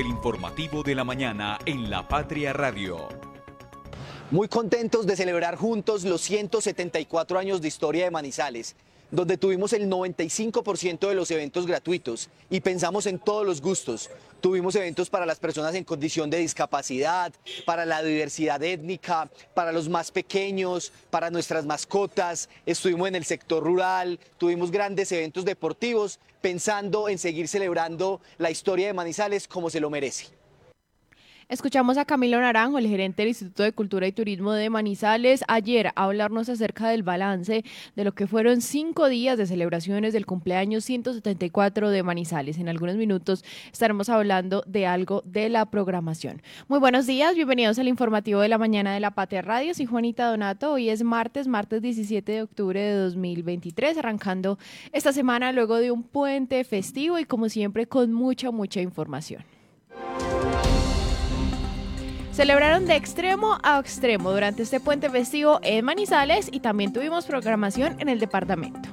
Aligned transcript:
del 0.00 0.08
informativo 0.08 0.82
de 0.82 0.94
la 0.94 1.04
mañana 1.04 1.58
en 1.66 1.90
La 1.90 2.08
Patria 2.08 2.54
Radio. 2.54 3.06
Muy 4.30 4.48
contentos 4.48 5.06
de 5.06 5.14
celebrar 5.14 5.56
juntos 5.56 6.04
los 6.04 6.22
174 6.22 7.38
años 7.38 7.60
de 7.60 7.68
historia 7.68 8.04
de 8.04 8.10
Manizales 8.10 8.76
donde 9.10 9.36
tuvimos 9.36 9.72
el 9.72 9.88
95% 9.90 11.08
de 11.08 11.14
los 11.14 11.30
eventos 11.30 11.66
gratuitos 11.66 12.28
y 12.48 12.60
pensamos 12.60 13.06
en 13.06 13.18
todos 13.18 13.44
los 13.44 13.60
gustos. 13.60 14.10
Tuvimos 14.40 14.74
eventos 14.74 15.10
para 15.10 15.26
las 15.26 15.38
personas 15.38 15.74
en 15.74 15.84
condición 15.84 16.30
de 16.30 16.38
discapacidad, 16.38 17.32
para 17.66 17.84
la 17.84 18.02
diversidad 18.02 18.62
étnica, 18.62 19.30
para 19.52 19.70
los 19.70 19.88
más 19.88 20.10
pequeños, 20.10 20.92
para 21.10 21.30
nuestras 21.30 21.66
mascotas. 21.66 22.48
Estuvimos 22.64 23.08
en 23.08 23.16
el 23.16 23.24
sector 23.24 23.62
rural, 23.62 24.18
tuvimos 24.38 24.70
grandes 24.70 25.12
eventos 25.12 25.44
deportivos 25.44 26.18
pensando 26.40 27.08
en 27.08 27.18
seguir 27.18 27.48
celebrando 27.48 28.20
la 28.38 28.50
historia 28.50 28.86
de 28.86 28.94
Manizales 28.94 29.46
como 29.46 29.68
se 29.68 29.80
lo 29.80 29.90
merece. 29.90 30.39
Escuchamos 31.50 31.98
a 31.98 32.04
Camilo 32.04 32.40
Naranjo, 32.40 32.78
el 32.78 32.86
gerente 32.86 33.22
del 33.22 33.30
Instituto 33.30 33.64
de 33.64 33.72
Cultura 33.72 34.06
y 34.06 34.12
Turismo 34.12 34.52
de 34.52 34.70
Manizales, 34.70 35.42
ayer 35.48 35.90
hablarnos 35.96 36.48
acerca 36.48 36.88
del 36.88 37.02
balance 37.02 37.64
de 37.96 38.04
lo 38.04 38.12
que 38.12 38.28
fueron 38.28 38.60
cinco 38.60 39.08
días 39.08 39.36
de 39.36 39.46
celebraciones 39.46 40.12
del 40.12 40.26
cumpleaños 40.26 40.84
174 40.84 41.90
de 41.90 42.04
Manizales. 42.04 42.58
En 42.58 42.68
algunos 42.68 42.94
minutos 42.94 43.44
estaremos 43.72 44.08
hablando 44.10 44.62
de 44.64 44.86
algo 44.86 45.24
de 45.26 45.48
la 45.48 45.66
programación. 45.66 46.40
Muy 46.68 46.78
buenos 46.78 47.08
días, 47.08 47.34
bienvenidos 47.34 47.80
al 47.80 47.88
informativo 47.88 48.42
de 48.42 48.48
la 48.48 48.56
mañana 48.56 48.94
de 48.94 49.00
la 49.00 49.10
Patria 49.10 49.42
Radio. 49.42 49.74
Soy 49.74 49.86
Juanita 49.86 50.30
Donato. 50.30 50.74
Hoy 50.74 50.88
es 50.88 51.02
martes, 51.02 51.48
martes 51.48 51.82
17 51.82 52.30
de 52.30 52.42
octubre 52.42 52.80
de 52.80 52.94
2023, 52.94 53.98
arrancando 53.98 54.56
esta 54.92 55.12
semana 55.12 55.50
luego 55.50 55.78
de 55.78 55.90
un 55.90 56.04
puente 56.04 56.62
festivo 56.62 57.18
y 57.18 57.24
como 57.24 57.48
siempre 57.48 57.88
con 57.88 58.12
mucha, 58.12 58.52
mucha 58.52 58.80
información. 58.80 59.42
Celebraron 62.40 62.86
de 62.86 62.96
extremo 62.96 63.58
a 63.62 63.78
extremo 63.78 64.32
durante 64.32 64.62
este 64.62 64.80
puente 64.80 65.10
festivo 65.10 65.60
en 65.62 65.84
Manizales 65.84 66.48
y 66.50 66.60
también 66.60 66.90
tuvimos 66.90 67.26
programación 67.26 68.00
en 68.00 68.08
el 68.08 68.18
departamento. 68.18 68.88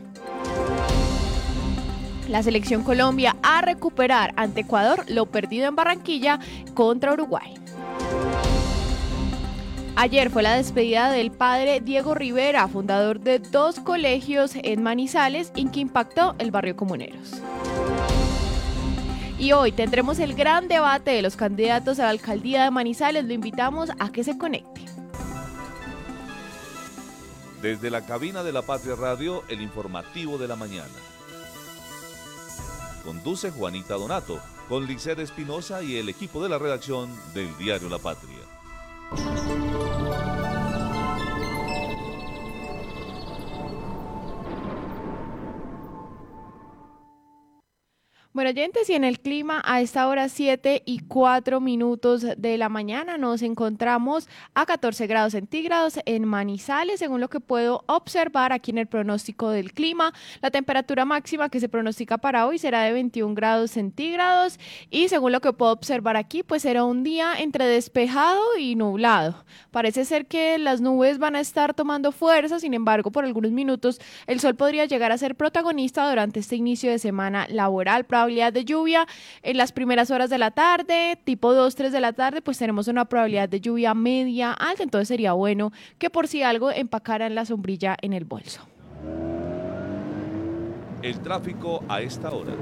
La 2.27 2.43
selección 2.43 2.83
Colombia 2.83 3.37
a 3.41 3.61
recuperar 3.61 4.33
ante 4.35 4.59
Ecuador 4.59 5.05
lo 5.07 5.27
perdido 5.27 5.69
en 5.69 5.77
Barranquilla 5.77 6.41
contra 6.73 7.13
Uruguay. 7.13 7.53
Ayer 9.95 10.29
fue 10.29 10.43
la 10.43 10.57
despedida 10.57 11.09
del 11.09 11.31
padre 11.31 11.79
Diego 11.79 12.15
Rivera, 12.15 12.67
fundador 12.67 13.21
de 13.21 13.39
dos 13.39 13.79
colegios 13.79 14.55
en 14.55 14.83
Manizales, 14.83 15.53
en 15.55 15.71
que 15.71 15.79
impactó 15.79 16.35
el 16.37 16.51
barrio 16.51 16.75
Comuneros. 16.75 17.41
Y 19.39 19.51
hoy 19.51 19.71
tendremos 19.71 20.17
el 20.17 20.33
gran 20.33 20.67
debate 20.67 21.11
de 21.11 21.21
los 21.21 21.35
candidatos 21.35 21.99
a 21.99 22.03
la 22.03 22.09
alcaldía 22.09 22.63
de 22.63 22.71
Manizales. 22.71 23.23
Lo 23.25 23.33
invitamos 23.33 23.91
a 23.99 24.11
que 24.11 24.23
se 24.23 24.37
conecte. 24.37 24.81
Desde 27.61 27.91
la 27.91 28.05
cabina 28.05 28.43
de 28.43 28.51
la 28.51 28.63
Patria 28.63 28.95
Radio, 28.95 29.43
el 29.47 29.61
informativo 29.61 30.39
de 30.39 30.47
la 30.47 30.55
mañana. 30.55 30.87
Conduce 33.03 33.51
Juanita 33.51 33.93
Donato, 33.93 34.39
con 34.67 34.87
Licer 34.87 35.19
Espinosa 35.19 35.83
y 35.83 35.97
el 35.97 36.09
equipo 36.09 36.41
de 36.41 36.49
la 36.49 36.57
redacción 36.57 37.09
del 37.33 37.55
diario 37.57 37.89
La 37.89 37.99
Patria. 37.99 38.37
Oyentes, 48.47 48.89
y 48.89 48.93
en 48.93 49.03
el 49.03 49.19
clima 49.19 49.61
a 49.65 49.81
esta 49.81 50.07
hora 50.07 50.29
7 50.29 50.83
y 50.85 50.99
4 50.99 51.59
minutos 51.59 52.25
de 52.37 52.57
la 52.57 52.69
mañana 52.69 53.17
nos 53.17 53.41
encontramos 53.41 54.29
a 54.53 54.65
14 54.65 55.05
grados 55.07 55.33
centígrados 55.33 55.99
en 56.05 56.25
Manizales, 56.25 56.99
según 56.99 57.19
lo 57.19 57.29
que 57.29 57.39
puedo 57.39 57.83
observar 57.87 58.53
aquí 58.53 58.71
en 58.71 58.77
el 58.77 58.87
pronóstico 58.87 59.49
del 59.49 59.73
clima. 59.73 60.13
La 60.41 60.49
temperatura 60.49 61.03
máxima 61.03 61.49
que 61.49 61.59
se 61.59 61.67
pronostica 61.67 62.17
para 62.17 62.47
hoy 62.47 62.57
será 62.57 62.83
de 62.83 62.93
21 62.93 63.35
grados 63.35 63.71
centígrados 63.71 64.59
y 64.89 65.09
según 65.09 65.33
lo 65.33 65.41
que 65.41 65.51
puedo 65.51 65.73
observar 65.73 66.15
aquí, 66.15 66.43
pues 66.43 66.61
será 66.61 66.85
un 66.85 67.03
día 67.03 67.33
entre 67.37 67.65
despejado 67.65 68.41
y 68.57 68.75
nublado. 68.75 69.43
Parece 69.71 70.05
ser 70.05 70.25
que 70.27 70.57
las 70.57 70.79
nubes 70.79 71.19
van 71.19 71.35
a 71.35 71.41
estar 71.41 71.73
tomando 71.73 72.11
fuerza, 72.11 72.59
sin 72.59 72.73
embargo, 72.73 73.11
por 73.11 73.25
algunos 73.25 73.51
minutos 73.51 73.99
el 74.25 74.39
sol 74.39 74.55
podría 74.55 74.85
llegar 74.85 75.11
a 75.11 75.17
ser 75.17 75.35
protagonista 75.35 76.09
durante 76.09 76.39
este 76.39 76.55
inicio 76.55 76.89
de 76.89 76.99
semana 76.99 77.45
laboral 77.49 78.05
probabilidad 78.37 78.53
de 78.53 78.65
lluvia 78.65 79.07
en 79.41 79.57
las 79.57 79.71
primeras 79.71 80.11
horas 80.11 80.29
de 80.29 80.37
la 80.37 80.51
tarde, 80.51 81.17
tipo 81.23 81.53
2, 81.53 81.75
3 81.75 81.91
de 81.91 82.01
la 82.01 82.13
tarde, 82.13 82.41
pues 82.41 82.57
tenemos 82.57 82.87
una 82.87 83.05
probabilidad 83.05 83.49
de 83.49 83.59
lluvia 83.59 83.93
media 83.93 84.53
alta, 84.53 84.83
entonces 84.83 85.07
sería 85.07 85.33
bueno 85.33 85.71
que 85.97 86.09
por 86.09 86.27
si 86.27 86.43
algo 86.43 86.71
empacaran 86.71 87.33
la 87.33 87.45
sombrilla 87.45 87.97
en 88.01 88.13
el 88.13 88.25
bolso. 88.25 88.61
El 91.01 91.19
tráfico 91.21 91.83
a 91.87 92.01
esta 92.01 92.31
hora. 92.31 92.53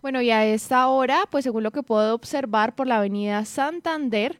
Bueno, 0.00 0.20
y 0.20 0.30
a 0.30 0.44
esta 0.44 0.86
hora, 0.88 1.24
pues 1.30 1.44
según 1.44 1.62
lo 1.62 1.70
que 1.70 1.82
puedo 1.82 2.14
observar 2.14 2.74
por 2.74 2.86
la 2.86 2.98
avenida 2.98 3.44
Santander, 3.46 4.38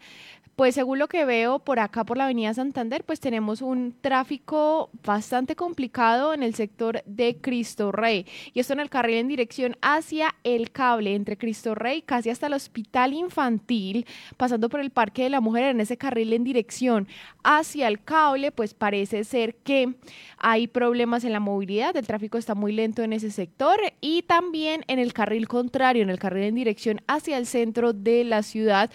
pues 0.56 0.74
según 0.74 0.98
lo 0.98 1.08
que 1.08 1.24
veo 1.24 1.58
por 1.58 1.80
acá, 1.80 2.04
por 2.04 2.16
la 2.16 2.24
Avenida 2.24 2.54
Santander, 2.54 3.04
pues 3.04 3.18
tenemos 3.18 3.60
un 3.60 3.94
tráfico 4.00 4.90
bastante 5.04 5.56
complicado 5.56 6.32
en 6.32 6.42
el 6.42 6.54
sector 6.54 7.02
de 7.06 7.36
Cristo 7.40 7.90
Rey. 7.90 8.26
Y 8.52 8.60
esto 8.60 8.72
en 8.72 8.80
el 8.80 8.90
carril 8.90 9.16
en 9.16 9.28
dirección 9.28 9.76
hacia 9.82 10.34
el 10.44 10.70
cable 10.70 11.14
entre 11.14 11.36
Cristo 11.36 11.74
Rey, 11.74 12.02
casi 12.02 12.30
hasta 12.30 12.46
el 12.46 12.52
Hospital 12.52 13.14
Infantil, 13.14 14.06
pasando 14.36 14.68
por 14.68 14.80
el 14.80 14.90
Parque 14.90 15.24
de 15.24 15.30
la 15.30 15.40
Mujer 15.40 15.64
en 15.64 15.80
ese 15.80 15.96
carril 15.96 16.32
en 16.32 16.44
dirección 16.44 17.08
hacia 17.42 17.88
el 17.88 18.02
cable, 18.02 18.52
pues 18.52 18.74
parece 18.74 19.24
ser 19.24 19.56
que 19.56 19.94
hay 20.38 20.68
problemas 20.68 21.24
en 21.24 21.32
la 21.32 21.40
movilidad, 21.40 21.96
el 21.96 22.06
tráfico 22.06 22.38
está 22.38 22.54
muy 22.54 22.72
lento 22.72 23.02
en 23.02 23.12
ese 23.12 23.30
sector 23.30 23.80
y 24.00 24.22
también 24.22 24.84
en 24.86 24.98
el 24.98 25.12
carril 25.12 25.48
contrario, 25.48 26.02
en 26.02 26.10
el 26.10 26.18
carril 26.18 26.44
en 26.44 26.54
dirección 26.54 27.00
hacia 27.06 27.38
el 27.38 27.46
centro 27.46 27.92
de 27.92 28.24
la 28.24 28.42
ciudad 28.42 28.90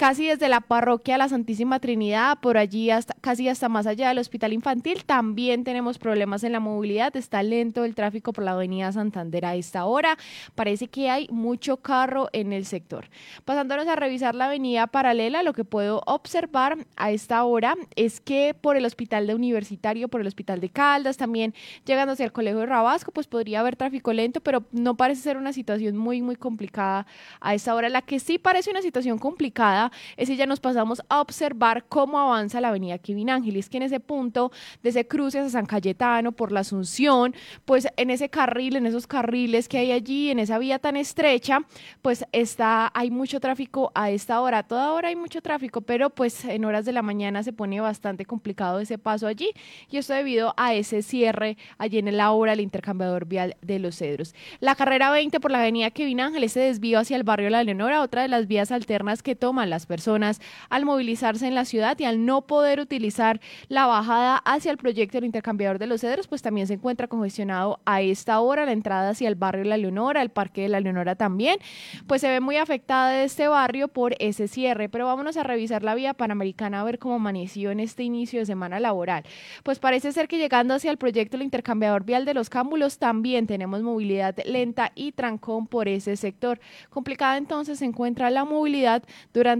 casi 0.00 0.26
desde 0.28 0.48
la 0.48 0.62
parroquia 0.62 1.18
La 1.18 1.28
Santísima 1.28 1.78
Trinidad, 1.78 2.38
por 2.40 2.56
allí 2.56 2.88
hasta 2.88 3.12
casi 3.20 3.50
hasta 3.50 3.68
más 3.68 3.86
allá 3.86 4.08
del 4.08 4.16
hospital 4.16 4.54
infantil, 4.54 5.04
también 5.04 5.62
tenemos 5.62 5.98
problemas 5.98 6.42
en 6.42 6.52
la 6.52 6.58
movilidad, 6.58 7.14
está 7.18 7.42
lento 7.42 7.84
el 7.84 7.94
tráfico 7.94 8.32
por 8.32 8.42
la 8.42 8.52
avenida 8.52 8.90
Santander 8.92 9.44
a 9.44 9.56
esta 9.56 9.84
hora, 9.84 10.16
parece 10.54 10.86
que 10.86 11.10
hay 11.10 11.28
mucho 11.30 11.76
carro 11.76 12.30
en 12.32 12.54
el 12.54 12.64
sector. 12.64 13.10
Pasándonos 13.44 13.88
a 13.88 13.94
revisar 13.94 14.34
la 14.34 14.46
avenida 14.46 14.86
paralela, 14.86 15.42
lo 15.42 15.52
que 15.52 15.64
puedo 15.64 16.00
observar 16.06 16.78
a 16.96 17.10
esta 17.10 17.44
hora 17.44 17.76
es 17.94 18.22
que 18.22 18.54
por 18.58 18.78
el 18.78 18.86
hospital 18.86 19.26
de 19.26 19.34
universitario, 19.34 20.08
por 20.08 20.22
el 20.22 20.26
hospital 20.26 20.62
de 20.62 20.70
Caldas, 20.70 21.18
también 21.18 21.52
llegando 21.84 22.14
hacia 22.14 22.24
el 22.24 22.32
colegio 22.32 22.60
de 22.60 22.66
Rabasco, 22.66 23.12
pues 23.12 23.26
podría 23.26 23.60
haber 23.60 23.76
tráfico 23.76 24.14
lento, 24.14 24.40
pero 24.40 24.64
no 24.72 24.96
parece 24.96 25.20
ser 25.20 25.36
una 25.36 25.52
situación 25.52 25.98
muy, 25.98 26.22
muy 26.22 26.36
complicada 26.36 27.06
a 27.42 27.54
esta 27.54 27.74
hora. 27.74 27.90
La 27.90 28.00
que 28.00 28.18
sí 28.18 28.38
parece 28.38 28.70
una 28.70 28.80
situación 28.80 29.18
complicada 29.18 29.89
es 30.16 30.28
si 30.28 30.36
ya 30.36 30.46
nos 30.46 30.60
pasamos 30.60 31.02
a 31.08 31.20
observar 31.20 31.84
cómo 31.88 32.18
avanza 32.18 32.60
la 32.60 32.68
avenida 32.68 32.98
Kevin 32.98 33.30
Ángeles, 33.30 33.68
que 33.68 33.78
en 33.78 33.84
ese 33.84 34.00
punto, 34.00 34.52
desde 34.82 35.06
cruces 35.06 35.46
a 35.46 35.50
San 35.50 35.66
Cayetano, 35.66 36.32
por 36.32 36.52
la 36.52 36.60
Asunción, 36.60 37.34
pues 37.64 37.88
en 37.96 38.10
ese 38.10 38.28
carril, 38.28 38.76
en 38.76 38.86
esos 38.86 39.06
carriles 39.06 39.68
que 39.68 39.78
hay 39.78 39.92
allí, 39.92 40.30
en 40.30 40.38
esa 40.38 40.58
vía 40.58 40.78
tan 40.78 40.96
estrecha, 40.96 41.60
pues 42.02 42.24
está, 42.32 42.90
hay 42.94 43.10
mucho 43.10 43.40
tráfico 43.40 43.92
a 43.94 44.10
esta 44.10 44.40
hora. 44.40 44.62
Toda 44.62 44.92
hora 44.92 45.08
hay 45.08 45.16
mucho 45.16 45.40
tráfico, 45.40 45.80
pero 45.80 46.10
pues 46.10 46.44
en 46.44 46.64
horas 46.64 46.84
de 46.84 46.92
la 46.92 47.02
mañana 47.02 47.42
se 47.42 47.52
pone 47.52 47.80
bastante 47.80 48.24
complicado 48.24 48.80
ese 48.80 48.98
paso 48.98 49.26
allí. 49.26 49.50
Y 49.90 49.96
esto 49.96 50.14
debido 50.14 50.54
a 50.56 50.74
ese 50.74 51.02
cierre 51.02 51.56
allí 51.78 51.98
en 51.98 52.16
la 52.16 52.30
hora 52.32 52.52
del 52.52 52.60
intercambiador 52.60 53.26
vial 53.26 53.56
de 53.62 53.78
los 53.78 53.96
Cedros. 53.96 54.34
La 54.60 54.74
carrera 54.74 55.10
20 55.10 55.40
por 55.40 55.50
la 55.50 55.60
avenida 55.60 55.90
Kevin 55.90 56.20
Ángeles 56.20 56.52
se 56.52 56.60
desvío 56.60 56.98
hacia 56.98 57.16
el 57.16 57.22
barrio 57.22 57.50
La 57.50 57.64
Leonora, 57.64 58.02
otra 58.02 58.22
de 58.22 58.28
las 58.28 58.46
vías 58.46 58.72
alternas 58.72 59.22
que 59.22 59.36
toman 59.36 59.69
las 59.70 59.86
personas 59.86 60.40
al 60.68 60.84
movilizarse 60.84 61.46
en 61.46 61.54
la 61.54 61.64
ciudad 61.64 61.98
y 61.98 62.04
al 62.04 62.26
no 62.26 62.42
poder 62.42 62.80
utilizar 62.80 63.40
la 63.68 63.86
bajada 63.86 64.36
hacia 64.36 64.70
el 64.70 64.76
proyecto 64.76 65.16
del 65.16 65.24
intercambiador 65.24 65.78
de 65.78 65.86
los 65.86 66.02
cedros, 66.02 66.28
pues 66.28 66.42
también 66.42 66.66
se 66.66 66.74
encuentra 66.74 67.08
congestionado 67.08 67.80
a 67.86 68.02
esta 68.02 68.40
hora 68.40 68.66
la 68.66 68.72
entrada 68.72 69.10
hacia 69.10 69.28
el 69.28 69.34
barrio 69.34 69.64
La 69.64 69.76
Leonora, 69.76 70.22
el 70.22 70.30
parque 70.30 70.62
de 70.62 70.68
La 70.68 70.80
Leonora 70.80 71.14
también, 71.14 71.58
pues 72.06 72.20
se 72.20 72.28
ve 72.28 72.40
muy 72.40 72.56
afectada 72.56 73.22
este 73.22 73.48
barrio 73.48 73.88
por 73.88 74.14
ese 74.18 74.48
cierre, 74.48 74.88
pero 74.88 75.06
vámonos 75.06 75.36
a 75.36 75.42
revisar 75.42 75.82
la 75.82 75.94
vía 75.94 76.14
panamericana 76.14 76.80
a 76.80 76.84
ver 76.84 76.98
cómo 76.98 77.14
amaneció 77.14 77.70
en 77.70 77.80
este 77.80 78.02
inicio 78.02 78.40
de 78.40 78.46
semana 78.46 78.80
laboral. 78.80 79.24
Pues 79.62 79.78
parece 79.78 80.12
ser 80.12 80.28
que 80.28 80.38
llegando 80.38 80.74
hacia 80.74 80.90
el 80.90 80.98
proyecto 80.98 81.36
del 81.36 81.44
intercambiador 81.44 82.04
vial 82.04 82.24
de 82.24 82.34
los 82.34 82.50
cámbulos 82.50 82.98
también 82.98 83.46
tenemos 83.46 83.82
movilidad 83.82 84.36
lenta 84.44 84.92
y 84.94 85.12
trancón 85.12 85.66
por 85.66 85.88
ese 85.88 86.16
sector. 86.16 86.60
Complicada 86.88 87.36
entonces 87.36 87.78
se 87.78 87.84
encuentra 87.84 88.30
la 88.30 88.44
movilidad 88.44 89.02
durante 89.32 89.59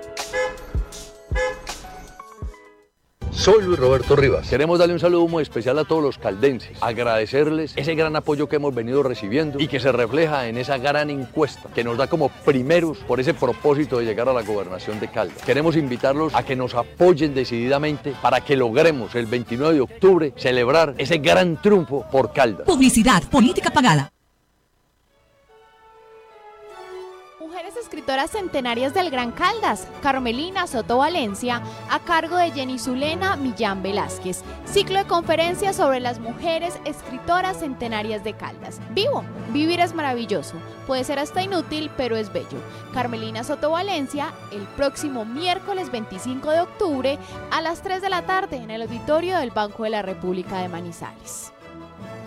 Soy 3.41 3.63
Luis 3.63 3.79
Roberto 3.79 4.15
Rivas. 4.15 4.47
Queremos 4.47 4.77
darle 4.77 4.93
un 4.93 4.99
saludo 4.99 5.27
muy 5.27 5.41
especial 5.41 5.79
a 5.79 5.83
todos 5.83 6.03
los 6.03 6.19
caldenses, 6.19 6.77
agradecerles 6.79 7.73
ese 7.75 7.95
gran 7.95 8.15
apoyo 8.15 8.47
que 8.47 8.57
hemos 8.57 8.75
venido 8.75 9.01
recibiendo 9.01 9.59
y 9.59 9.67
que 9.67 9.79
se 9.79 9.91
refleja 9.91 10.47
en 10.47 10.59
esa 10.59 10.77
gran 10.77 11.09
encuesta 11.09 11.67
que 11.73 11.83
nos 11.83 11.97
da 11.97 12.05
como 12.05 12.29
primeros 12.29 12.99
por 12.99 13.19
ese 13.19 13.33
propósito 13.33 13.97
de 13.97 14.05
llegar 14.05 14.29
a 14.29 14.33
la 14.33 14.43
gobernación 14.43 14.99
de 14.99 15.07
Caldas. 15.07 15.41
Queremos 15.43 15.75
invitarlos 15.75 16.35
a 16.35 16.45
que 16.45 16.55
nos 16.55 16.75
apoyen 16.75 17.33
decididamente 17.33 18.13
para 18.21 18.41
que 18.41 18.55
logremos 18.55 19.15
el 19.15 19.25
29 19.25 19.73
de 19.73 19.81
octubre 19.81 20.33
celebrar 20.37 20.93
ese 20.99 21.17
gran 21.17 21.59
triunfo 21.59 22.05
por 22.11 22.33
Caldas. 22.33 22.67
Publicidad, 22.67 23.23
política 23.23 23.71
pagada. 23.71 24.10
Escritoras 27.91 28.31
centenarias 28.31 28.93
del 28.93 29.09
Gran 29.09 29.33
Caldas, 29.33 29.85
Carmelina 30.01 30.65
Soto 30.65 30.99
Valencia, 30.99 31.61
a 31.89 31.99
cargo 31.99 32.37
de 32.37 32.49
Jenny 32.51 32.79
Zulena 32.79 33.35
Millán 33.35 33.83
Velázquez. 33.83 34.43
Ciclo 34.63 34.99
de 34.99 35.03
conferencias 35.07 35.75
sobre 35.75 35.99
las 35.99 36.17
mujeres 36.21 36.79
escritoras 36.85 37.59
centenarias 37.59 38.23
de 38.23 38.33
Caldas. 38.33 38.79
Vivo, 38.91 39.25
vivir 39.49 39.81
es 39.81 39.93
maravilloso. 39.93 40.53
Puede 40.87 41.03
ser 41.03 41.19
hasta 41.19 41.43
inútil, 41.43 41.91
pero 41.97 42.15
es 42.15 42.31
bello. 42.31 42.61
Carmelina 42.93 43.43
Soto 43.43 43.71
Valencia, 43.71 44.31
el 44.53 44.61
próximo 44.77 45.25
miércoles 45.25 45.91
25 45.91 46.49
de 46.49 46.61
octubre 46.61 47.19
a 47.51 47.59
las 47.59 47.81
3 47.81 48.01
de 48.01 48.09
la 48.09 48.21
tarde 48.21 48.55
en 48.55 48.71
el 48.71 48.83
auditorio 48.83 49.37
del 49.37 49.51
Banco 49.51 49.83
de 49.83 49.89
la 49.89 50.01
República 50.01 50.59
de 50.59 50.69
Manizales. 50.69 51.51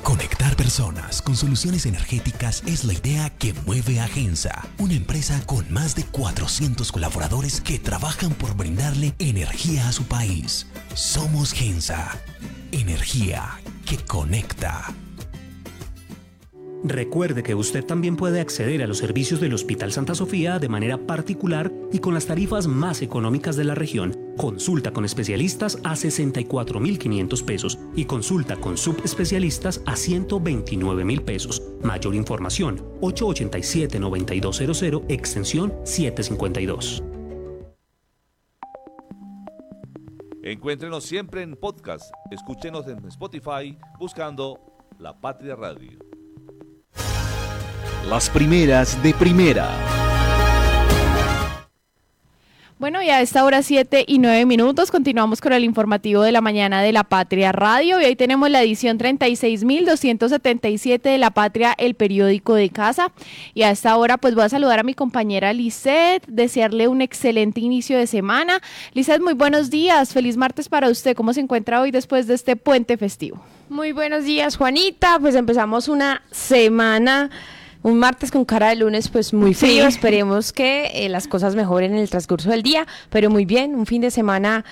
Conectar 0.05 0.55
personas 0.55 1.23
con 1.23 1.35
soluciones 1.35 1.87
energéticas 1.87 2.63
es 2.67 2.85
la 2.85 2.93
idea 2.93 3.31
que 3.31 3.55
mueve 3.65 4.01
a 4.01 4.07
Gensa, 4.07 4.69
una 4.79 4.93
empresa 4.93 5.41
con 5.47 5.73
más 5.73 5.97
de 5.97 6.05
400 6.05 6.93
colaboradores 6.93 7.63
que 7.63 7.79
trabajan 7.79 8.33
por 8.35 8.55
brindarle 8.55 9.15
energía 9.19 9.89
a 9.89 9.93
su 9.93 10.05
país. 10.05 10.67
Somos 10.93 11.55
Gensa, 11.55 12.19
energía 12.71 13.59
que 13.87 13.97
conecta. 13.97 14.93
Recuerde 16.85 17.43
que 17.43 17.55
usted 17.55 17.83
también 17.83 18.17
puede 18.17 18.43
acceder 18.43 18.83
a 18.83 18.87
los 18.87 18.99
servicios 18.99 19.41
del 19.41 19.55
Hospital 19.55 19.91
Santa 19.91 20.15
Sofía 20.15 20.59
de 20.59 20.69
manera 20.69 20.99
particular 20.99 21.73
y 21.95 22.01
con 22.01 22.13
las 22.13 22.27
tarifas 22.27 22.67
más 22.67 23.01
económicas 23.01 23.57
de 23.57 23.65
la 23.65 23.75
región. 23.75 24.24
Consulta 24.37 24.93
con 24.93 25.05
especialistas 25.05 25.79
a 25.85 25.95
64.500 25.95 27.45
pesos 27.45 27.79
y 27.95 28.05
consulta 28.05 28.57
con 28.57 28.77
subespecialistas 28.77 29.81
a 29.87 29.93
129.000 29.93 31.25
pesos. 31.25 31.63
Mayor 31.83 32.15
información 32.15 32.83
887-9200 33.01 35.05
extensión 35.09 35.73
752. 35.85 37.03
Encuéntrenos 40.43 41.05
siempre 41.05 41.43
en 41.43 41.57
podcast. 41.57 42.13
Escúchenos 42.31 42.87
en 42.89 43.05
Spotify 43.07 43.79
buscando 43.99 44.59
La 44.99 45.19
Patria 45.19 45.57
Radio. 45.57 45.99
Las 48.09 48.29
primeras 48.29 49.03
de 49.03 49.15
primera. 49.15 50.14
Bueno, 52.85 53.01
y 53.03 53.09
a 53.09 53.23
esta 53.23 53.47
hora 53.47 53.63
7 53.63 54.05
y 54.07 54.19
9 54.19 54.45
minutos 54.45 54.91
continuamos 54.91 55.41
con 55.41 55.55
el 55.55 55.65
informativo 55.65 56.21
de 56.21 56.33
la 56.33 56.43
mañana 56.43 56.83
de 56.83 56.93
La 56.93 57.03
Patria 57.03 57.51
Radio 57.51 57.99
y 57.99 58.05
hoy 58.05 58.15
tenemos 58.15 58.51
la 58.51 58.63
edición 58.63 58.99
36.277 58.99 61.01
de 61.01 61.17
La 61.17 61.31
Patria, 61.31 61.75
el 61.79 61.95
periódico 61.95 62.53
de 62.53 62.69
casa. 62.69 63.11
Y 63.55 63.63
a 63.63 63.71
esta 63.71 63.97
hora 63.97 64.19
pues 64.19 64.35
voy 64.35 64.45
a 64.45 64.51
saludar 64.51 64.81
a 64.81 64.83
mi 64.83 64.93
compañera 64.93 65.55
Lisette, 65.55 66.27
desearle 66.27 66.87
un 66.87 67.01
excelente 67.01 67.63
inicio 67.63 67.97
de 67.97 68.07
semana. 68.07 68.61
Lisette, 68.93 69.23
muy 69.23 69.33
buenos 69.33 69.71
días, 69.71 70.13
feliz 70.13 70.37
martes 70.37 70.69
para 70.69 70.91
usted. 70.91 71.17
¿Cómo 71.17 71.33
se 71.33 71.41
encuentra 71.41 71.81
hoy 71.81 71.91
después 71.91 72.27
de 72.27 72.35
este 72.35 72.55
puente 72.55 72.99
festivo? 72.99 73.43
Muy 73.71 73.93
buenos 73.93 74.25
días, 74.25 74.59
Juanita. 74.59 75.19
Pues 75.19 75.37
empezamos 75.37 75.89
una 75.89 76.21
semana 76.31 77.31
un 77.85 77.99
martes 77.99 78.31
con 78.31 78.47
cara 78.47 78.71
de 78.71 78.77
lunes, 78.77 79.09
pues 79.09 79.35
muy 79.35 79.53
frío. 79.53 79.87
Esperemos 79.87 80.53
que 80.53 80.87
eh, 80.95 81.09
las 81.11 81.29
cosas 81.29 81.55
mejoren 81.55 81.93
en 81.93 81.99
el 81.99 82.09
transcurso 82.09 82.51
del 82.51 82.63
día, 82.63 82.87
pero 83.11 83.29
muy 83.29 83.45
bien, 83.45 83.75
un 83.75 83.85
fin 83.85 84.01
de 84.01 84.11
semana 84.11 84.65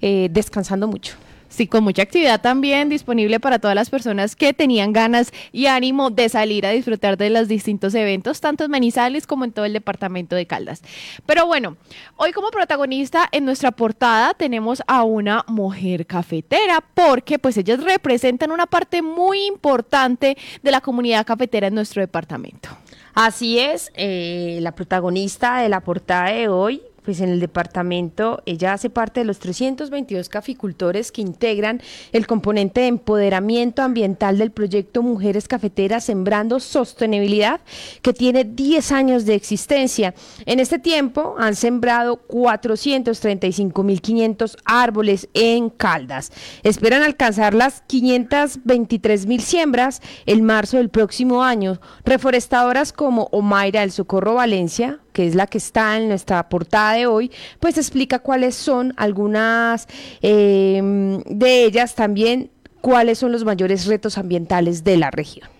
eh, 0.00 0.28
descansando 0.30 0.86
mucho. 0.86 1.16
Sí, 1.50 1.66
con 1.66 1.82
mucha 1.82 2.02
actividad 2.02 2.40
también 2.40 2.88
disponible 2.88 3.40
para 3.40 3.58
todas 3.58 3.74
las 3.74 3.90
personas 3.90 4.36
que 4.36 4.54
tenían 4.54 4.92
ganas 4.92 5.32
y 5.50 5.66
ánimo 5.66 6.08
de 6.10 6.28
salir 6.28 6.64
a 6.64 6.70
disfrutar 6.70 7.18
de 7.18 7.28
los 7.28 7.48
distintos 7.48 7.92
eventos, 7.96 8.40
tanto 8.40 8.62
en 8.62 8.70
Manizales 8.70 9.26
como 9.26 9.44
en 9.44 9.50
todo 9.50 9.64
el 9.64 9.72
departamento 9.72 10.36
de 10.36 10.46
Caldas. 10.46 10.80
Pero 11.26 11.46
bueno, 11.46 11.76
hoy 12.16 12.30
como 12.30 12.50
protagonista 12.50 13.28
en 13.32 13.44
nuestra 13.44 13.72
portada 13.72 14.32
tenemos 14.34 14.80
a 14.86 15.02
una 15.02 15.44
mujer 15.48 16.06
cafetera, 16.06 16.84
porque 16.94 17.40
pues 17.40 17.56
ellas 17.56 17.82
representan 17.82 18.52
una 18.52 18.66
parte 18.66 19.02
muy 19.02 19.44
importante 19.46 20.38
de 20.62 20.70
la 20.70 20.80
comunidad 20.80 21.26
cafetera 21.26 21.66
en 21.66 21.74
nuestro 21.74 22.00
departamento. 22.00 22.68
Así 23.14 23.58
es, 23.58 23.90
eh, 23.94 24.58
la 24.62 24.72
protagonista 24.72 25.58
de 25.58 25.68
la 25.68 25.80
portada 25.80 26.30
de 26.30 26.48
hoy 26.48 26.80
pues 27.04 27.20
en 27.20 27.28
el 27.28 27.40
departamento 27.40 28.42
ella 28.46 28.72
hace 28.72 28.88
parte 28.90 29.20
de 29.20 29.26
los 29.26 29.38
322 29.38 30.28
caficultores 30.28 31.12
que 31.12 31.22
integran 31.22 31.80
el 32.12 32.26
componente 32.26 32.80
de 32.82 32.88
empoderamiento 32.88 33.82
ambiental 33.82 34.36
del 34.38 34.50
proyecto 34.50 35.02
Mujeres 35.02 35.46
Cafeteras 35.48 36.04
Sembrando 36.04 36.60
Sostenibilidad, 36.60 37.60
que 38.02 38.12
tiene 38.12 38.44
10 38.44 38.92
años 38.92 39.24
de 39.24 39.34
existencia. 39.34 40.14
En 40.46 40.60
este 40.60 40.78
tiempo 40.78 41.34
han 41.38 41.56
sembrado 41.56 42.20
435.500 42.28 44.56
árboles 44.64 45.28
en 45.34 45.70
Caldas. 45.70 46.30
Esperan 46.62 47.02
alcanzar 47.02 47.54
las 47.54 47.82
523.000 47.88 49.40
siembras 49.40 50.02
el 50.26 50.42
marzo 50.42 50.76
del 50.76 50.90
próximo 50.90 51.42
año. 51.42 51.80
Reforestadoras 52.04 52.92
como 52.92 53.28
Omaira 53.32 53.80
del 53.80 53.92
Socorro 53.92 54.34
Valencia, 54.34 55.00
que 55.12 55.26
es 55.26 55.34
la 55.34 55.46
que 55.46 55.58
está 55.58 55.98
en 55.98 56.08
nuestra 56.08 56.48
portada 56.48 56.94
de 56.94 57.06
hoy, 57.06 57.30
pues 57.58 57.78
explica 57.78 58.18
cuáles 58.18 58.54
son 58.54 58.94
algunas 58.96 59.88
eh, 60.22 61.20
de 61.26 61.64
ellas 61.64 61.94
también, 61.94 62.50
cuáles 62.80 63.18
son 63.18 63.32
los 63.32 63.44
mayores 63.44 63.86
retos 63.86 64.18
ambientales 64.18 64.84
de 64.84 64.96
la 64.96 65.10
región. 65.10 65.59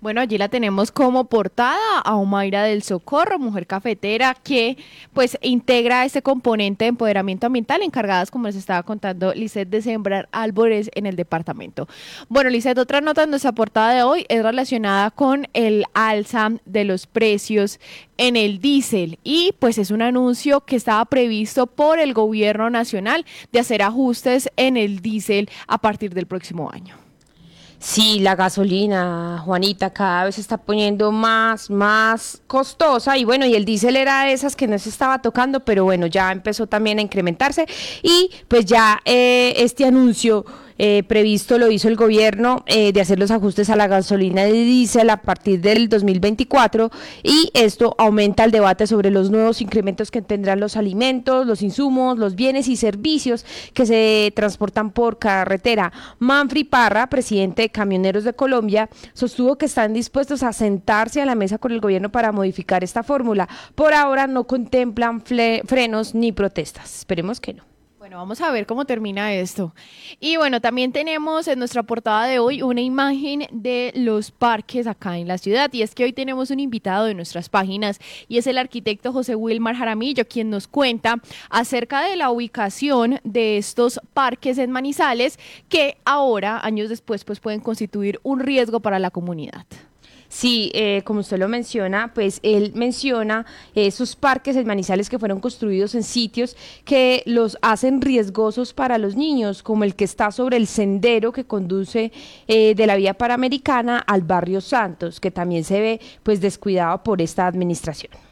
Bueno, 0.00 0.22
allí 0.22 0.38
la 0.38 0.48
tenemos 0.48 0.90
como 0.90 1.24
portada 1.24 2.00
a 2.02 2.14
Omaira 2.14 2.62
del 2.62 2.82
Socorro, 2.82 3.38
mujer 3.38 3.66
cafetera, 3.66 4.34
que 4.34 4.78
pues 5.12 5.36
integra 5.42 6.06
este 6.06 6.22
componente 6.22 6.86
de 6.86 6.88
empoderamiento 6.88 7.46
ambiental, 7.46 7.82
encargadas, 7.82 8.30
como 8.30 8.46
les 8.46 8.56
estaba 8.56 8.82
contando, 8.82 9.34
Lisset, 9.34 9.68
de 9.68 9.82
sembrar 9.82 10.26
árboles 10.32 10.90
en 10.94 11.04
el 11.04 11.16
departamento. 11.16 11.86
Bueno, 12.30 12.48
Lisset, 12.48 12.78
otra 12.78 13.02
nota 13.02 13.24
en 13.24 13.30
nuestra 13.30 13.52
portada 13.52 13.92
de 13.92 14.02
hoy 14.02 14.24
es 14.30 14.42
relacionada 14.42 15.10
con 15.10 15.48
el 15.52 15.84
alza 15.92 16.52
de 16.64 16.84
los 16.84 17.06
precios 17.06 17.78
en 18.16 18.36
el 18.36 18.58
diésel 18.58 19.18
y 19.22 19.52
pues 19.58 19.76
es 19.76 19.90
un 19.90 20.00
anuncio 20.00 20.62
que 20.62 20.76
estaba 20.76 21.04
previsto 21.04 21.66
por 21.66 21.98
el 21.98 22.14
gobierno 22.14 22.70
nacional 22.70 23.26
de 23.52 23.60
hacer 23.60 23.82
ajustes 23.82 24.48
en 24.56 24.78
el 24.78 25.00
diésel 25.00 25.50
a 25.66 25.76
partir 25.76 26.14
del 26.14 26.26
próximo 26.26 26.70
año. 26.72 26.99
Sí, 27.82 28.20
la 28.20 28.36
gasolina, 28.36 29.40
Juanita, 29.42 29.88
cada 29.90 30.24
vez 30.26 30.34
se 30.34 30.42
está 30.42 30.58
poniendo 30.58 31.10
más, 31.12 31.70
más 31.70 32.42
costosa. 32.46 33.16
Y 33.16 33.24
bueno, 33.24 33.46
y 33.46 33.54
el 33.54 33.64
diésel 33.64 33.96
era 33.96 34.24
de 34.24 34.34
esas 34.34 34.54
que 34.54 34.66
no 34.66 34.78
se 34.78 34.90
estaba 34.90 35.22
tocando, 35.22 35.60
pero 35.60 35.84
bueno, 35.84 36.06
ya 36.06 36.30
empezó 36.30 36.66
también 36.66 36.98
a 36.98 37.02
incrementarse. 37.02 37.64
Y 38.02 38.30
pues 38.48 38.66
ya 38.66 39.00
eh, 39.06 39.54
este 39.56 39.86
anuncio 39.86 40.44
eh, 40.82 41.02
previsto 41.02 41.58
lo 41.58 41.70
hizo 41.70 41.88
el 41.88 41.96
gobierno 41.96 42.64
eh, 42.64 42.94
de 42.94 43.02
hacer 43.02 43.18
los 43.18 43.30
ajustes 43.30 43.68
a 43.68 43.76
la 43.76 43.86
gasolina 43.86 44.44
de 44.44 44.52
diésel 44.52 45.10
a 45.10 45.18
partir 45.18 45.60
del 45.60 45.90
2024 45.90 46.90
y 47.22 47.50
esto 47.52 47.94
aumenta 47.98 48.44
el 48.44 48.50
debate 48.50 48.86
sobre 48.86 49.10
los 49.10 49.30
nuevos 49.30 49.60
incrementos 49.60 50.10
que 50.10 50.22
tendrán 50.22 50.58
los 50.58 50.78
alimentos, 50.78 51.46
los 51.46 51.60
insumos, 51.60 52.16
los 52.16 52.34
bienes 52.34 52.66
y 52.66 52.76
servicios 52.76 53.44
que 53.74 53.84
se 53.84 54.32
transportan 54.34 54.90
por 54.90 55.18
carretera. 55.18 55.92
Manfri 56.18 56.64
Parra, 56.64 57.10
presidente 57.10 57.60
de 57.60 57.68
Camioneros 57.68 58.24
de 58.24 58.32
Colombia, 58.32 58.88
sostuvo 59.12 59.58
que 59.58 59.66
están 59.66 59.92
dispuestos 59.92 60.42
a 60.42 60.54
sentarse 60.54 61.20
a 61.20 61.26
la 61.26 61.34
mesa 61.34 61.58
con 61.58 61.72
el 61.72 61.82
gobierno 61.82 62.10
para 62.10 62.32
modificar 62.32 62.82
esta 62.82 63.02
fórmula. 63.02 63.50
Por 63.74 63.92
ahora 63.92 64.26
no 64.26 64.44
contemplan 64.44 65.20
frenos 65.20 66.14
ni 66.14 66.32
protestas. 66.32 67.00
Esperemos 67.00 67.38
que 67.38 67.52
no. 67.52 67.70
Bueno, 68.10 68.22
vamos 68.22 68.40
a 68.40 68.50
ver 68.50 68.66
cómo 68.66 68.86
termina 68.86 69.32
esto. 69.34 69.72
Y 70.18 70.36
bueno, 70.36 70.60
también 70.60 70.90
tenemos 70.90 71.46
en 71.46 71.60
nuestra 71.60 71.84
portada 71.84 72.26
de 72.26 72.40
hoy 72.40 72.60
una 72.60 72.80
imagen 72.80 73.46
de 73.52 73.92
los 73.94 74.32
parques 74.32 74.88
acá 74.88 75.16
en 75.16 75.28
la 75.28 75.38
ciudad. 75.38 75.72
Y 75.72 75.82
es 75.82 75.94
que 75.94 76.02
hoy 76.02 76.12
tenemos 76.12 76.50
un 76.50 76.58
invitado 76.58 77.04
de 77.04 77.14
nuestras 77.14 77.48
páginas 77.48 78.00
y 78.26 78.38
es 78.38 78.48
el 78.48 78.58
arquitecto 78.58 79.12
José 79.12 79.36
Wilmar 79.36 79.76
Jaramillo, 79.76 80.26
quien 80.26 80.50
nos 80.50 80.66
cuenta 80.66 81.22
acerca 81.50 82.02
de 82.02 82.16
la 82.16 82.32
ubicación 82.32 83.20
de 83.22 83.58
estos 83.58 84.00
parques 84.12 84.58
en 84.58 84.72
Manizales 84.72 85.38
que 85.68 85.96
ahora, 86.04 86.58
años 86.66 86.88
después, 86.88 87.22
pues 87.22 87.38
pueden 87.38 87.60
constituir 87.60 88.18
un 88.24 88.40
riesgo 88.40 88.80
para 88.80 88.98
la 88.98 89.12
comunidad. 89.12 89.66
Sí, 90.30 90.70
eh, 90.74 91.02
como 91.04 91.20
usted 91.20 91.38
lo 91.38 91.48
menciona, 91.48 92.14
pues 92.14 92.38
él 92.44 92.70
menciona 92.76 93.46
esos 93.74 94.14
parques 94.14 94.54
en 94.54 94.64
Manizales 94.64 95.10
que 95.10 95.18
fueron 95.18 95.40
construidos 95.40 95.96
en 95.96 96.04
sitios 96.04 96.56
que 96.84 97.24
los 97.26 97.58
hacen 97.62 98.00
riesgosos 98.00 98.72
para 98.72 98.96
los 98.96 99.16
niños, 99.16 99.64
como 99.64 99.82
el 99.82 99.96
que 99.96 100.04
está 100.04 100.30
sobre 100.30 100.56
el 100.56 100.68
sendero 100.68 101.32
que 101.32 101.46
conduce 101.46 102.12
eh, 102.46 102.76
de 102.76 102.86
la 102.86 102.94
vía 102.94 103.14
panamericana 103.14 103.98
al 103.98 104.22
barrio 104.22 104.60
Santos, 104.60 105.18
que 105.18 105.32
también 105.32 105.64
se 105.64 105.80
ve 105.80 106.00
pues 106.22 106.40
descuidado 106.40 107.02
por 107.02 107.20
esta 107.20 107.48
administración. 107.48 108.29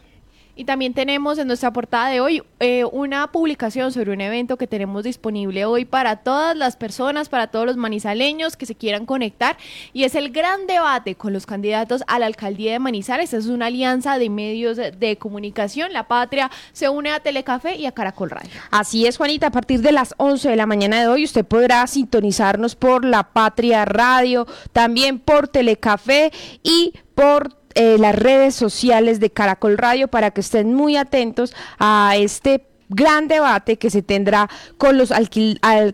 Y 0.58 0.64
también 0.64 0.92
tenemos 0.92 1.38
en 1.38 1.46
nuestra 1.46 1.72
portada 1.72 2.08
de 2.08 2.20
hoy 2.20 2.42
eh, 2.58 2.84
una 2.90 3.30
publicación 3.30 3.92
sobre 3.92 4.10
un 4.10 4.20
evento 4.20 4.56
que 4.56 4.66
tenemos 4.66 5.04
disponible 5.04 5.64
hoy 5.64 5.84
para 5.84 6.16
todas 6.16 6.56
las 6.56 6.76
personas, 6.76 7.28
para 7.28 7.46
todos 7.46 7.64
los 7.64 7.76
manizaleños 7.76 8.56
que 8.56 8.66
se 8.66 8.74
quieran 8.74 9.06
conectar. 9.06 9.56
Y 9.92 10.02
es 10.02 10.16
el 10.16 10.30
gran 10.30 10.66
debate 10.66 11.14
con 11.14 11.32
los 11.32 11.46
candidatos 11.46 12.02
a 12.08 12.18
la 12.18 12.26
alcaldía 12.26 12.72
de 12.72 12.80
Manizales. 12.80 13.34
Es 13.34 13.46
una 13.46 13.66
alianza 13.66 14.18
de 14.18 14.30
medios 14.30 14.76
de 14.78 15.16
comunicación. 15.16 15.92
La 15.92 16.08
Patria 16.08 16.50
se 16.72 16.88
une 16.88 17.12
a 17.12 17.20
Telecafé 17.20 17.76
y 17.76 17.86
a 17.86 17.92
Caracol 17.92 18.30
Radio. 18.30 18.50
Así 18.72 19.06
es, 19.06 19.16
Juanita. 19.16 19.46
A 19.46 19.52
partir 19.52 19.80
de 19.80 19.92
las 19.92 20.12
11 20.16 20.48
de 20.48 20.56
la 20.56 20.66
mañana 20.66 21.00
de 21.00 21.06
hoy 21.06 21.22
usted 21.22 21.44
podrá 21.44 21.86
sintonizarnos 21.86 22.74
por 22.74 23.04
La 23.04 23.32
Patria 23.32 23.84
Radio, 23.84 24.44
también 24.72 25.20
por 25.20 25.46
Telecafé 25.46 26.32
y 26.64 26.94
por 27.14 27.57
eh, 27.74 27.96
las 27.98 28.14
redes 28.14 28.54
sociales 28.54 29.20
de 29.20 29.30
Caracol 29.30 29.78
Radio 29.78 30.08
para 30.08 30.30
que 30.30 30.40
estén 30.40 30.74
muy 30.74 30.96
atentos 30.96 31.54
a 31.78 32.14
este 32.16 32.66
gran 32.88 33.28
debate 33.28 33.76
que 33.76 33.90
se 33.90 34.02
tendrá 34.02 34.48
con 34.78 34.96
los 34.96 35.12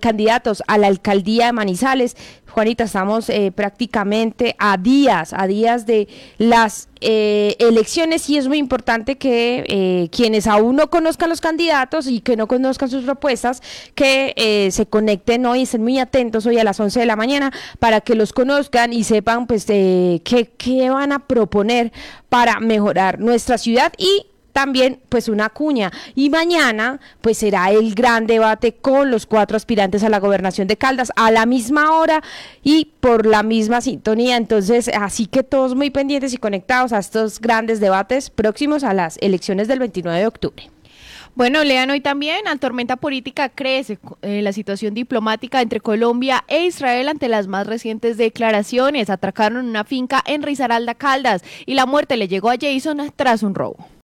candidatos 0.00 0.62
a 0.66 0.78
la 0.78 0.87
alcaldía 0.87 1.47
de 1.47 1.52
Manizales. 1.52 2.16
Juanita, 2.54 2.84
estamos 2.84 3.30
eh, 3.30 3.50
prácticamente 3.50 4.54
a 4.61 4.76
días, 4.76 5.32
a 5.32 5.49
días 5.49 5.87
de 5.87 6.06
las 6.38 6.88
eh, 7.00 7.56
elecciones 7.58 8.30
y 8.30 8.37
es 8.37 8.46
muy 8.46 8.58
importante 8.58 9.18
que 9.18 9.64
eh, 9.66 10.08
quienes 10.12 10.46
aún 10.46 10.76
no 10.76 10.88
conozcan 10.88 11.30
los 11.30 11.40
candidatos 11.40 12.06
y 12.06 12.20
que 12.20 12.37
no 12.37 12.46
conozcan 12.46 12.88
sus 12.88 13.02
propuestas, 13.02 13.61
que 13.96 14.68
se 14.70 14.87
conecten 14.87 15.46
hoy, 15.46 15.62
estén 15.62 15.82
muy 15.82 15.99
atentos 15.99 16.46
hoy 16.46 16.58
a 16.58 16.64
las 16.64 16.78
11 16.78 17.00
de 17.00 17.06
la 17.06 17.16
mañana 17.16 17.52
para 17.80 18.00
que 18.00 18.14
los 18.14 18.32
conozcan 18.32 18.92
y 18.92 19.02
sepan 19.02 19.49
pues 19.49 19.64
qué, 19.64 20.52
qué 20.56 20.90
van 20.90 21.11
a 21.11 21.26
proponer 21.26 21.92
para 22.28 22.61
mejorar 22.61 23.18
nuestra 23.18 23.58
ciudad 23.58 23.92
y 23.99 24.26
también 24.54 25.00
pues 25.11 25.28
una 25.28 25.50
cuña. 25.50 25.90
Y 26.14 26.30
mañana 26.30 27.00
pues 27.20 27.37
será 27.37 27.70
el 27.70 27.94
gran 27.94 28.26
debate 28.26 28.73
con 28.73 29.11
los 29.11 29.26
cuatro 29.26 29.56
aspirantes 29.56 30.02
a 30.04 30.08
la 30.08 30.20
gobernación 30.20 30.68
de 30.68 30.78
Caldas 30.78 31.12
a 31.16 31.30
la 31.30 31.44
misma 31.44 31.90
hora 31.96 32.23
y 32.62 32.92
por 33.00 33.26
la 33.26 33.42
misma 33.42 33.82
sintonía. 33.82 34.37
Entonces, 34.37 34.88
así 34.88 35.26
que 35.26 35.42
todos 35.42 35.75
muy 35.75 35.90
pendientes 35.90 36.32
y 36.32 36.38
conectados 36.38 36.92
a 36.92 37.00
estos 37.00 37.40
grandes 37.40 37.80
debates 37.80 38.30
próximos 38.30 38.84
a 38.84 38.94
las 38.94 39.18
elecciones 39.20 39.68
del 39.68 39.80
29 39.80 40.20
de 40.20 40.26
octubre. 40.26 40.70
Bueno, 41.34 41.64
lean 41.64 41.90
hoy 41.90 42.00
también, 42.00 42.44
la 42.44 42.54
tormenta 42.54 42.94
política 42.94 43.49
crece 43.49 43.99
eh, 44.23 44.40
la 44.40 44.52
situación 44.52 44.94
diplomática 44.94 45.61
entre 45.62 45.80
Colombia 45.80 46.44
e 46.46 46.66
Israel 46.66 47.08
ante 47.08 47.28
las 47.28 47.49
más 47.49 47.66
recientes 47.66 48.16
declaraciones. 48.16 49.11
Atracaron 49.11 49.66
una 49.66 49.82
finca 49.82 50.23
en 50.26 50.44
Risaralda, 50.44 50.94
Caldas, 50.94 51.42
y 51.66 51.75
la 51.75 51.87
muerte 51.87 52.16
le 52.16 52.28
llegó 52.28 52.50
a 52.50 52.56
Jason 52.61 53.12
tras 53.16 53.42
un 53.42 53.56
robo. 53.56 53.84